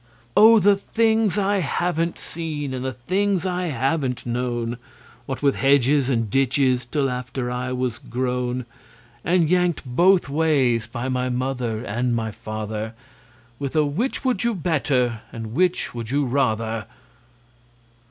Oh, 0.35 0.57
the 0.57 0.75
things 0.77 1.37
I 1.37 1.59
haven't 1.59 2.17
seen 2.17 2.73
and 2.73 2.83
the 2.83 2.93
things 2.93 3.45
I 3.45 3.67
haven't 3.67 4.25
known, 4.25 4.77
What 5.27 5.43
with 5.43 5.53
hedges 5.53 6.09
and 6.09 6.27
ditches 6.27 6.87
till 6.87 7.07
after 7.07 7.51
I 7.51 7.71
was 7.71 7.99
grown, 7.99 8.65
And 9.23 9.47
yanked 9.47 9.83
both 9.85 10.27
ways 10.27 10.87
by 10.87 11.07
my 11.07 11.29
mother 11.29 11.83
and 11.85 12.15
my 12.15 12.31
father, 12.31 12.95
With 13.59 13.75
a 13.75 13.85
'Which 13.85 14.25
would 14.25 14.43
you 14.43 14.55
better?" 14.55 15.21
and 15.31 15.45
a 15.45 15.49
"Which 15.49 15.93
would 15.93 16.09
you 16.09 16.25
rather?" 16.25 16.87